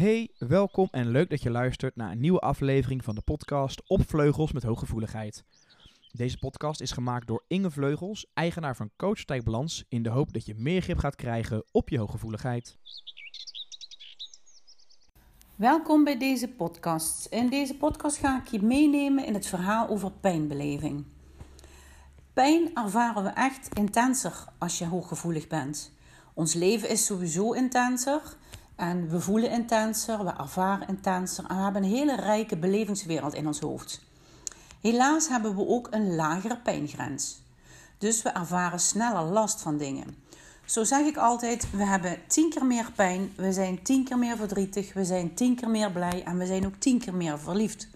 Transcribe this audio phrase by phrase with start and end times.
[0.00, 4.08] Hey, welkom en leuk dat je luistert naar een nieuwe aflevering van de podcast Op
[4.08, 5.44] Vleugels met Hooggevoeligheid.
[6.12, 10.32] Deze podcast is gemaakt door Inge Vleugels, eigenaar van Coach Tijk Balans, in de hoop
[10.32, 12.76] dat je meer grip gaat krijgen op je hooggevoeligheid.
[15.56, 17.26] Welkom bij deze podcast.
[17.26, 21.04] In deze podcast ga ik je meenemen in het verhaal over pijnbeleving.
[22.32, 25.92] Pijn ervaren we echt intenser als je hooggevoelig bent.
[26.34, 28.38] Ons leven is sowieso intenser
[28.80, 33.46] en we voelen intenser, we ervaren intenser en we hebben een hele rijke belevingswereld in
[33.46, 34.00] ons hoofd.
[34.80, 37.42] Helaas hebben we ook een lagere pijngrens.
[37.98, 40.16] Dus we ervaren sneller last van dingen.
[40.64, 44.36] Zo zeg ik altijd: we hebben tien keer meer pijn, we zijn tien keer meer
[44.36, 47.88] verdrietig, we zijn tien keer meer blij en we zijn ook tien keer meer verliefd.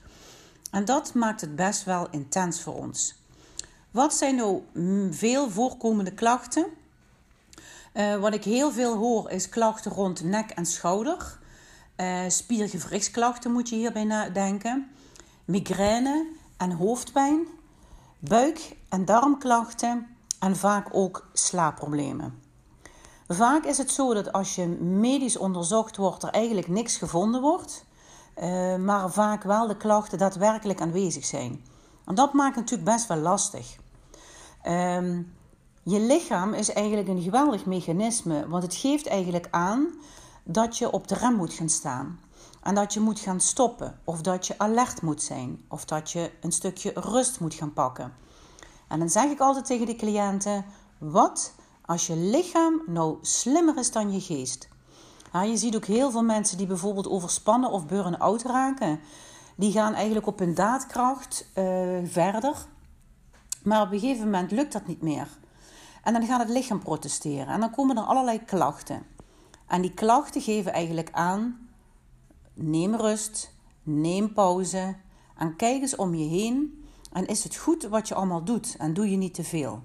[0.71, 3.15] En dat maakt het best wel intens voor ons.
[3.91, 4.63] Wat zijn nou
[5.11, 6.67] veel voorkomende klachten?
[7.95, 11.39] Uh, wat ik heel veel hoor is klachten rond nek en schouder.
[11.97, 14.91] Uh, spiergewrichtsklachten moet je hierbij denken.
[15.45, 17.47] Migraine en hoofdpijn.
[18.19, 20.07] Buik- en darmklachten.
[20.39, 22.43] En vaak ook slaapproblemen.
[23.29, 27.85] Vaak is het zo dat als je medisch onderzocht wordt, er eigenlijk niks gevonden wordt.
[28.43, 31.65] Uh, maar vaak wel de klachten daadwerkelijk aanwezig zijn.
[32.07, 33.77] En dat maakt natuurlijk best wel lastig.
[34.67, 35.33] Um,
[35.85, 39.87] je lichaam is eigenlijk een geweldig mechanisme, want het geeft eigenlijk aan
[40.43, 42.21] dat je op de rem moet gaan staan.
[42.63, 46.31] En dat je moet gaan stoppen, of dat je alert moet zijn, of dat je
[46.41, 48.13] een stukje rust moet gaan pakken.
[48.89, 50.65] En dan zeg ik altijd tegen de cliënten:
[50.99, 51.55] wat
[51.85, 54.69] als je lichaam nou slimmer is dan je geest?
[55.33, 59.01] Ja, je ziet ook heel veel mensen die bijvoorbeeld overspannen of burn-out raken.
[59.57, 61.65] Die gaan eigenlijk op hun daadkracht uh,
[62.05, 62.67] verder.
[63.63, 65.29] Maar op een gegeven moment lukt dat niet meer.
[66.05, 67.47] En dan gaat het lichaam protesteren.
[67.47, 69.03] En dan komen er allerlei klachten.
[69.67, 71.69] En die klachten geven eigenlijk aan:
[72.55, 74.97] neem rust, neem pauze
[75.37, 76.85] en kijk eens om je heen.
[77.13, 79.83] En is het goed wat je allemaal doet en doe je niet te veel?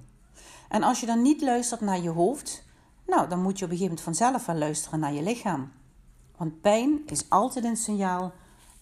[0.70, 2.64] En als je dan niet luistert naar je hoofd,
[3.06, 5.72] nou, dan moet je op een gegeven moment vanzelf wel luisteren naar je lichaam.
[6.38, 8.32] Want pijn is altijd een signaal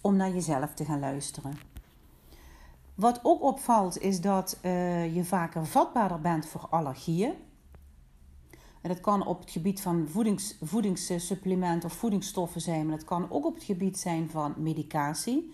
[0.02, 1.77] om naar jezelf te gaan luisteren.
[2.98, 7.34] Wat ook opvalt is dat uh, je vaker vatbaarder bent voor allergieën.
[8.82, 13.32] En dat kan op het gebied van voedings, voedingssupplementen of voedingsstoffen zijn, maar dat kan
[13.32, 15.54] ook op het gebied zijn van medicatie.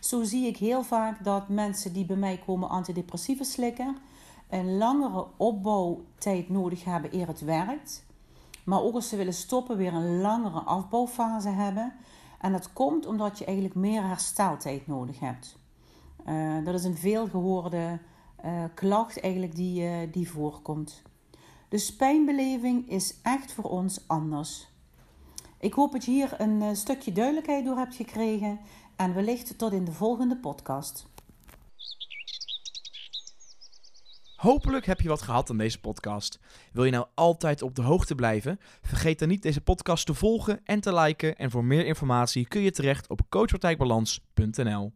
[0.00, 3.96] Zo zie ik heel vaak dat mensen die bij mij komen antidepressieve slikken,
[4.48, 8.06] een langere opbouwtijd nodig hebben eer het werkt.
[8.64, 11.92] Maar ook als ze willen stoppen, weer een langere afbouwfase hebben.
[12.40, 15.58] En dat komt omdat je eigenlijk meer hersteltijd nodig hebt.
[16.28, 17.98] Uh, dat is een veelgehoorde
[18.44, 21.02] uh, klacht eigenlijk die, uh, die voorkomt.
[21.68, 24.68] Dus pijnbeleving is echt voor ons anders.
[25.60, 28.60] Ik hoop dat je hier een stukje duidelijkheid door hebt gekregen
[28.96, 31.06] en wellicht tot in de volgende podcast.
[34.38, 36.40] Hopelijk heb je wat gehad aan deze podcast.
[36.72, 38.58] Wil je nou altijd op de hoogte blijven?
[38.82, 41.36] Vergeet dan niet deze podcast te volgen en te liken.
[41.36, 44.92] En voor meer informatie kun je terecht op coachpartijbalans.nl.